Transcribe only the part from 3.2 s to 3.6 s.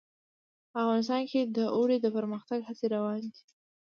دي.